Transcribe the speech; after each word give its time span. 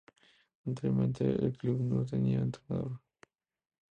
Anteriormente, 0.65 1.23
el 1.25 1.55
club 1.55 1.79
no 1.79 2.03
tenía 2.07 2.39
entrenador. 2.39 2.99